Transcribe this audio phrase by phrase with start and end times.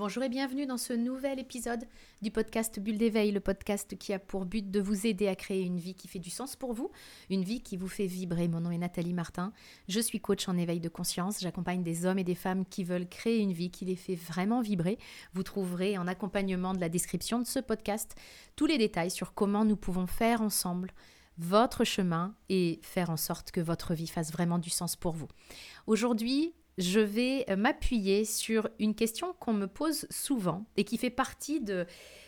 [0.00, 1.84] Bonjour et bienvenue dans ce nouvel épisode
[2.22, 5.60] du podcast Bulle d'éveil, le podcast qui a pour but de vous aider à créer
[5.60, 6.90] une vie qui fait du sens pour vous,
[7.28, 8.48] une vie qui vous fait vibrer.
[8.48, 9.52] Mon nom est Nathalie Martin,
[9.88, 13.10] je suis coach en éveil de conscience, j'accompagne des hommes et des femmes qui veulent
[13.10, 14.96] créer une vie qui les fait vraiment vibrer.
[15.34, 18.14] Vous trouverez en accompagnement de la description de ce podcast
[18.56, 20.94] tous les détails sur comment nous pouvons faire ensemble
[21.36, 25.28] votre chemin et faire en sorte que votre vie fasse vraiment du sens pour vous.
[25.86, 31.10] Aujourd'hui, je vais euh, m'appuyer sur une question qu'on me pose souvent et qui fait
[31.10, 31.86] partie de,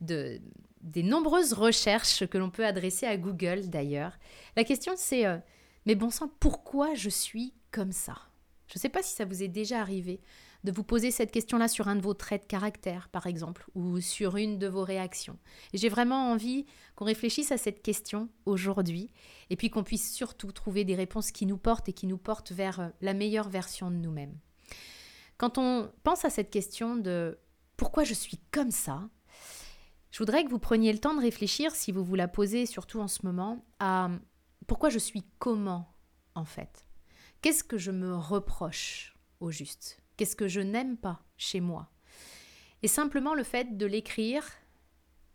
[0.00, 4.18] des nombreuses recherches que l'on peut adresser à Google d'ailleurs.
[4.56, 5.38] La question c'est, euh,
[5.86, 8.16] mais bon sang, pourquoi je suis comme ça?
[8.66, 10.20] Je ne sais pas si ça vous est déjà arrivé
[10.64, 14.00] de vous poser cette question-là sur un de vos traits de caractère, par exemple, ou
[14.00, 15.38] sur une de vos réactions.
[15.74, 16.64] J'ai vraiment envie
[16.96, 19.10] qu'on réfléchisse à cette question aujourd'hui,
[19.50, 22.52] et puis qu'on puisse surtout trouver des réponses qui nous portent et qui nous portent
[22.52, 24.38] vers euh, la meilleure version de nous-mêmes.
[25.36, 27.38] Quand on pense à cette question de
[27.76, 29.08] pourquoi je suis comme ça,
[30.10, 33.00] je voudrais que vous preniez le temps de réfléchir, si vous vous la posez surtout
[33.00, 34.08] en ce moment, à
[34.66, 35.92] pourquoi je suis comment
[36.34, 36.86] en fait?
[37.42, 40.03] Qu'est-ce que je me reproche au juste?
[40.16, 41.90] Qu'est-ce que je n'aime pas chez moi
[42.82, 44.44] Et simplement le fait de l'écrire,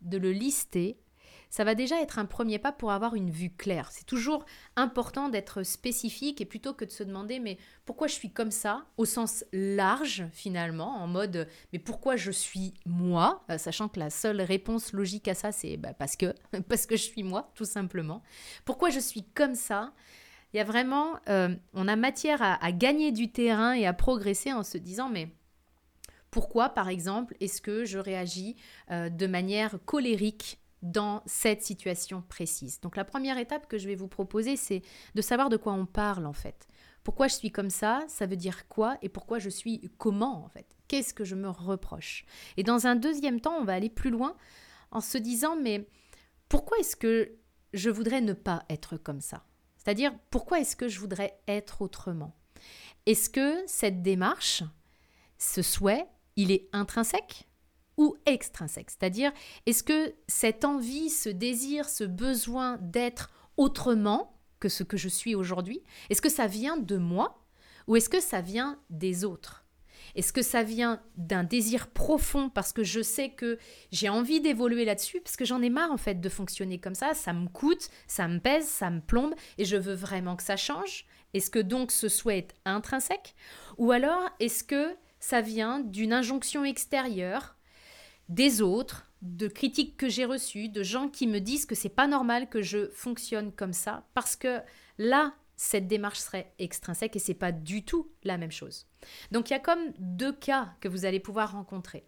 [0.00, 0.98] de le lister,
[1.50, 3.90] ça va déjà être un premier pas pour avoir une vue claire.
[3.90, 8.32] C'est toujours important d'être spécifique et plutôt que de se demander mais pourquoi je suis
[8.32, 13.88] comme ça au sens large finalement en mode mais pourquoi je suis moi euh, sachant
[13.88, 16.32] que la seule réponse logique à ça c'est bah, parce que
[16.68, 18.22] parce que je suis moi tout simplement.
[18.64, 19.92] Pourquoi je suis comme ça
[20.52, 24.52] il y a vraiment, euh, on a matière à, gagner du terrain et à progresser
[24.52, 25.28] en se disant, mais
[26.30, 28.56] pourquoi, par exemple, est-ce que je réagis
[28.90, 32.80] euh, de manière colérique dans cette situation précise?
[32.80, 34.82] Donc la première étape que je vais vous proposer, c'est
[35.14, 36.66] de savoir de quoi on parle en fait.
[37.04, 38.04] Pourquoi je suis comme ça?
[38.08, 38.98] Ça veut dire quoi?
[39.02, 40.66] Et pourquoi je suis comment en fait?
[40.88, 42.24] Qu'est-ce que je me reproche?
[42.56, 44.36] Et dans un deuxième temps, on va aller plus loin
[44.90, 45.88] en se disant, mais
[46.48, 47.36] pourquoi est-ce que
[47.72, 49.44] je voudrais ne pas être comme ça?
[49.82, 52.36] C'est-à-dire, pourquoi est-ce que je voudrais être autrement?
[53.06, 54.62] Est-ce que cette démarche,
[55.38, 57.48] ce souhait, il est intrinsèque
[57.96, 58.90] ou extrinsèque?
[58.90, 59.32] C'est-à-dire,
[59.64, 65.34] est-ce que cette envie, ce désir, ce besoin d'être autrement que ce que je suis
[65.34, 67.42] aujourd'hui, est-ce que ça vient de moi
[67.86, 69.64] ou est-ce que ça vient des autres?
[70.14, 73.58] Est-ce que ça vient d'un désir profond parce que je sais que
[73.92, 75.20] j'ai envie d'évoluer là-dessus?
[75.20, 78.28] Parce que j'en ai marre en fait de fonctionner comme ça, ça me coûte, ça
[78.28, 81.06] me pèse, ça me plombe et je veux vraiment que ça change.
[81.34, 83.34] Est-ce que donc ce souhait est intrinsèque?
[83.78, 87.56] Ou alors est-ce que ça vient d'une injonction extérieure
[88.28, 92.06] des autres, de critiques que j'ai reçues, de gens qui me disent que c'est pas
[92.06, 94.06] normal que je fonctionne comme ça?
[94.14, 94.60] Parce que
[94.98, 98.86] là cette démarche serait extrinsèque et c'est pas du tout la même chose.
[99.30, 102.06] Donc il y a comme deux cas que vous allez pouvoir rencontrer.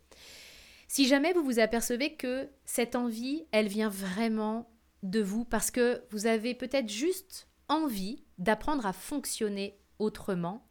[0.88, 6.02] Si jamais vous vous apercevez que cette envie, elle vient vraiment de vous parce que
[6.10, 10.66] vous avez peut-être juste envie d'apprendre à fonctionner autrement,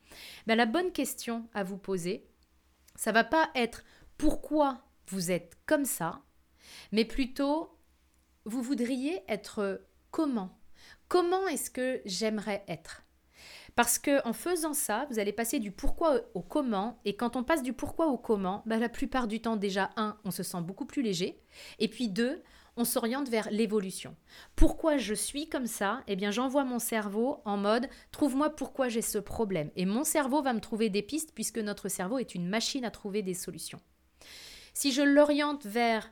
[0.48, 2.25] ben la bonne question à vous poser,
[2.96, 3.84] ça va pas être
[4.18, 6.24] pourquoi vous êtes comme ça,
[6.92, 7.78] mais plutôt
[8.46, 10.61] vous voudriez être comment
[11.12, 13.04] Comment est-ce que j'aimerais être?
[13.76, 17.02] Parce que en faisant ça, vous allez passer du pourquoi au comment.
[17.04, 20.18] Et quand on passe du pourquoi au comment, bah, la plupart du temps, déjà, un,
[20.24, 21.44] on se sent beaucoup plus léger.
[21.80, 22.42] Et puis deux,
[22.78, 24.16] on s'oriente vers l'évolution.
[24.56, 26.02] Pourquoi je suis comme ça?
[26.08, 29.70] Eh bien, j'envoie mon cerveau en mode trouve-moi pourquoi j'ai ce problème.
[29.76, 32.90] Et mon cerveau va me trouver des pistes puisque notre cerveau est une machine à
[32.90, 33.82] trouver des solutions.
[34.74, 36.10] Si je l'oriente vers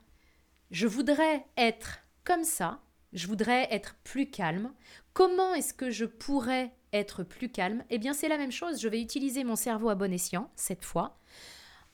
[0.72, 2.82] je voudrais être comme ça,
[3.14, 4.72] je voudrais être plus calme.
[5.14, 7.84] Comment est-ce que je pourrais être plus calme?
[7.90, 8.82] Eh bien, c'est la même chose.
[8.82, 11.20] Je vais utiliser mon cerveau à bon escient, cette fois,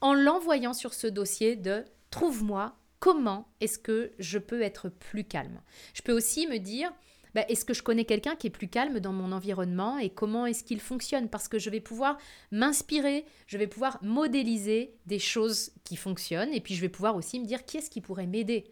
[0.02, 5.62] en l'envoyant sur ce dossier de trouve-moi comment est-ce que je peux être plus calme?
[5.94, 6.92] Je peux aussi me dire,
[7.36, 10.46] bah, est-ce que je connais quelqu'un qui est plus calme dans mon environnement et comment
[10.46, 11.30] est-ce qu'il fonctionne?
[11.30, 12.18] Parce que je vais pouvoir
[12.52, 17.40] m'inspirer, je vais pouvoir modéliser des choses qui fonctionnent et puis je vais pouvoir aussi
[17.40, 18.72] me dire qui est-ce qui pourrait m'aider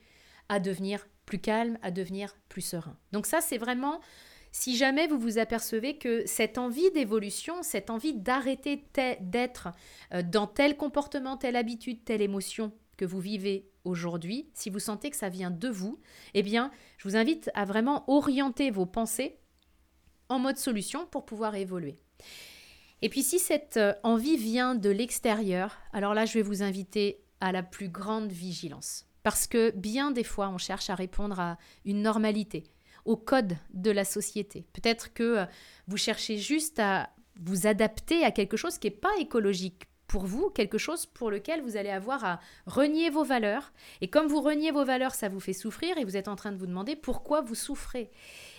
[0.49, 2.97] à devenir plus calme, à devenir plus serein.
[3.11, 3.99] Donc ça, c'est vraiment,
[4.51, 8.85] si jamais vous vous apercevez que cette envie d'évolution, cette envie d'arrêter
[9.21, 9.69] d'être
[10.13, 15.09] euh, dans tel comportement, telle habitude, telle émotion que vous vivez aujourd'hui, si vous sentez
[15.09, 15.99] que ça vient de vous,
[16.33, 19.39] eh bien, je vous invite à vraiment orienter vos pensées
[20.29, 21.95] en mode solution pour pouvoir évoluer.
[23.01, 27.21] Et puis si cette euh, envie vient de l'extérieur, alors là, je vais vous inviter
[27.41, 29.05] à la plus grande vigilance.
[29.23, 32.63] Parce que bien des fois, on cherche à répondre à une normalité,
[33.05, 34.67] au code de la société.
[34.73, 35.45] Peut-être que euh,
[35.87, 37.09] vous cherchez juste à
[37.39, 41.63] vous adapter à quelque chose qui n'est pas écologique pour vous quelque chose pour lequel
[41.63, 43.73] vous allez avoir à renier vos valeurs.
[43.99, 46.51] Et comme vous reniez vos valeurs, ça vous fait souffrir et vous êtes en train
[46.51, 48.11] de vous demander pourquoi vous souffrez.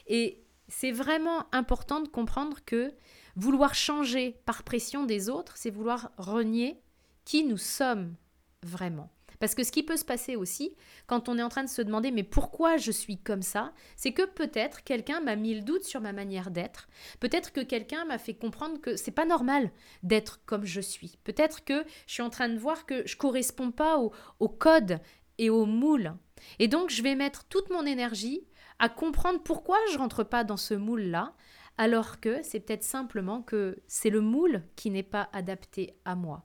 [0.09, 2.93] Et c'est vraiment important de comprendre que
[3.37, 6.81] vouloir changer par pression des autres, c'est vouloir renier
[7.25, 8.17] qui nous sommes
[8.65, 9.11] vraiment.
[9.41, 10.75] Parce que ce qui peut se passer aussi,
[11.07, 14.13] quand on est en train de se demander mais pourquoi je suis comme ça, c'est
[14.13, 16.89] que peut-être quelqu'un m'a mis le doute sur ma manière d'être.
[17.21, 19.71] Peut-être que quelqu'un m'a fait comprendre que c'est pas normal
[20.03, 21.19] d'être comme je suis.
[21.25, 25.01] Peut-être que je suis en train de voir que je corresponds pas au, au code
[25.39, 26.15] et au moule.
[26.59, 28.47] Et donc je vais mettre toute mon énergie
[28.79, 31.35] à comprendre pourquoi je rentre pas dans ce moule-là,
[31.79, 36.45] alors que c'est peut-être simplement que c'est le moule qui n'est pas adapté à moi.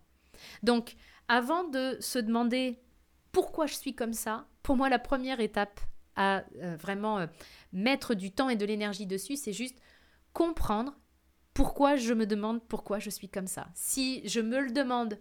[0.63, 0.95] Donc,
[1.29, 2.79] avant de se demander
[3.31, 5.79] pourquoi je suis comme ça, pour moi, la première étape
[6.15, 7.27] à euh, vraiment euh,
[7.71, 9.79] mettre du temps et de l'énergie dessus, c'est juste
[10.33, 10.97] comprendre
[11.53, 13.67] pourquoi je me demande pourquoi je suis comme ça.
[13.75, 15.19] Si je me le demande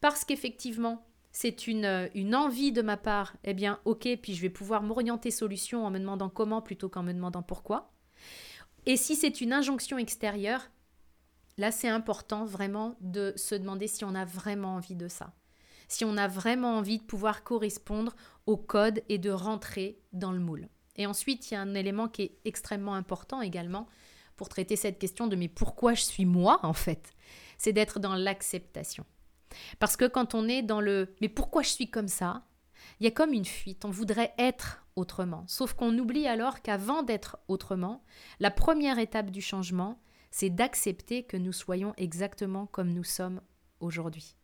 [0.00, 4.42] parce qu'effectivement, c'est une, euh, une, envie de ma part, eh bien, ok, puis je
[4.42, 7.92] vais pouvoir m'orienter solution en me demandant comment plutôt qu'en me demandant pourquoi.
[8.84, 10.70] Et si c'est une injonction extérieure,
[11.58, 15.32] là, c'est important vraiment de se demander si on a vraiment envie de ça.
[15.88, 18.14] Si on a vraiment envie de pouvoir correspondre
[18.46, 20.68] au code et de rentrer dans le moule.
[20.96, 23.86] Et ensuite, il y a un élément qui est extrêmement important également
[24.36, 27.12] pour traiter cette question de mais pourquoi je suis moi en fait?
[27.58, 29.04] C'est d'être dans l'acceptation.
[29.78, 32.44] Parce que quand on est dans le mais pourquoi je suis comme ça
[33.00, 35.44] il y a comme une fuite, on voudrait être autrement.
[35.46, 38.02] Sauf qu'on oublie alors qu'avant d'être autrement,
[38.40, 40.00] la première étape du changement,
[40.30, 43.40] c'est d'accepter que nous soyons exactement comme nous sommes
[43.80, 44.36] aujourd'hui.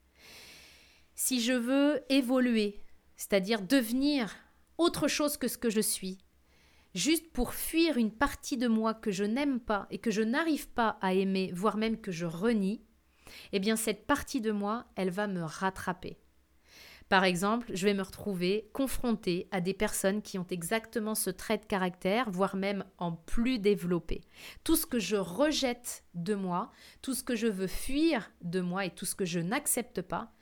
[1.14, 2.80] Si je veux évoluer,
[3.16, 4.34] c'est-à-dire devenir
[4.78, 6.18] autre chose que ce que je suis,
[6.94, 10.68] juste pour fuir une partie de moi que je n'aime pas et que je n'arrive
[10.68, 12.82] pas à aimer, voire même que je renie,
[13.52, 16.18] eh bien cette partie de moi, elle va me rattraper.
[17.08, 21.58] Par exemple, je vais me retrouver confrontée à des personnes qui ont exactement ce trait
[21.58, 24.22] de caractère, voire même en plus développé.
[24.64, 26.72] Tout ce que je rejette de moi,
[27.02, 30.32] tout ce que je veux fuir de moi et tout ce que je n'accepte pas,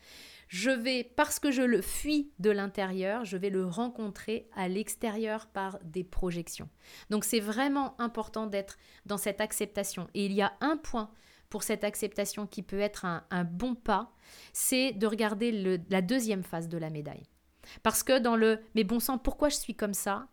[0.51, 5.47] je vais, parce que je le fuis de l'intérieur, je vais le rencontrer à l'extérieur
[5.47, 6.69] par des projections.
[7.09, 8.77] Donc c'est vraiment important d'être
[9.07, 10.09] dans cette acceptation.
[10.13, 11.13] Et il y a un point
[11.51, 14.13] pour cette acceptation qui peut être un, bon pas,
[14.53, 17.29] c'est de regarder la deuxième face de la médaille.
[17.85, 20.27] Parce que dans le mais bon sang, pourquoi je suis comme ça?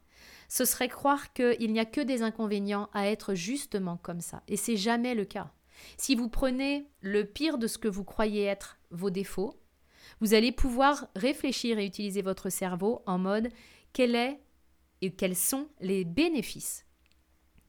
[0.49, 4.41] Ce serait croire qu'il n'y a que des inconvénients à être justement comme ça.
[4.47, 5.51] Et c'est jamais le cas.
[5.95, 9.61] Si vous prenez le pire de ce que vous croyez être vos défauts,
[10.21, 13.49] vous allez pouvoir réfléchir et utiliser votre cerveau en mode
[13.93, 14.39] quel est
[15.01, 16.85] et quels sont les bénéfices,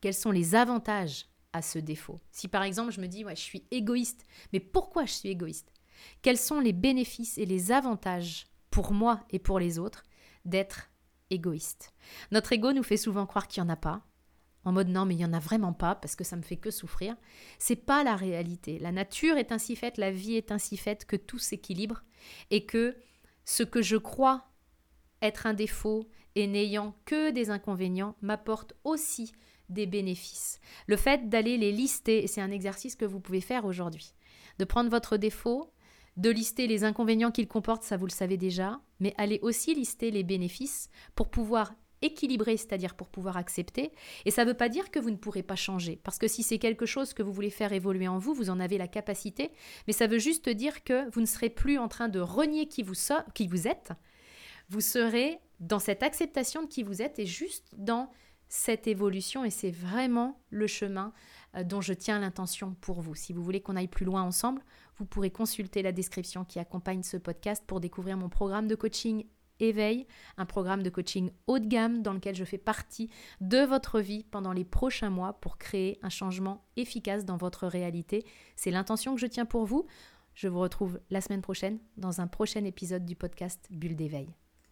[0.01, 2.19] quels sont les avantages à ce défaut?
[2.31, 5.71] Si par exemple je me dis, ouais, je suis égoïste, mais pourquoi je suis égoïste?
[6.21, 10.03] Quels sont les bénéfices et les avantages pour moi et pour les autres
[10.45, 10.89] d'être
[11.29, 11.93] égoïste?
[12.31, 14.05] Notre ego nous fait souvent croire qu'il n'y en a pas,
[14.65, 16.57] en mode non mais il n'y en a vraiment pas parce que ça me fait
[16.57, 17.15] que souffrir.
[17.57, 18.77] C'est pas la réalité.
[18.79, 22.03] La nature est ainsi faite, la vie est ainsi faite que tout s'équilibre
[22.51, 22.95] et que
[23.45, 24.45] ce que je crois
[25.21, 29.31] être un défaut et n'ayant que des inconvénients m'apporte aussi
[29.69, 30.59] des bénéfices.
[30.87, 34.13] Le fait d'aller les lister, c'est un exercice que vous pouvez faire aujourd'hui,
[34.57, 35.71] de prendre votre défaut,
[36.17, 40.11] de lister les inconvénients qu'il comporte, ça vous le savez déjà, mais allez aussi lister
[40.11, 43.91] les bénéfices pour pouvoir équilibrer, c'est-à-dire pour pouvoir accepter.
[44.25, 46.43] Et ça ne veut pas dire que vous ne pourrez pas changer, parce que si
[46.43, 49.51] c'est quelque chose que vous voulez faire évoluer en vous, vous en avez la capacité,
[49.87, 52.83] mais ça veut juste dire que vous ne serez plus en train de renier qui
[52.83, 52.95] vous,
[53.33, 53.91] qui vous êtes,
[54.69, 58.09] vous serez dans cette acceptation de qui vous êtes et juste dans
[58.49, 61.13] cette évolution et c'est vraiment le chemin
[61.55, 63.13] euh, dont je tiens l'intention pour vous.
[63.13, 64.63] Si vous voulez qu'on aille plus loin ensemble,
[64.97, 69.25] vous pourrez consulter la description qui accompagne ce podcast pour découvrir mon programme de coaching
[69.59, 73.09] Éveil, un programme de coaching haut de gamme dans lequel je fais partie
[73.41, 78.25] de votre vie pendant les prochains mois pour créer un changement efficace dans votre réalité.
[78.55, 79.85] C'est l'intention que je tiens pour vous.
[80.33, 84.29] Je vous retrouve la semaine prochaine dans un prochain épisode du podcast Bulle d'éveil.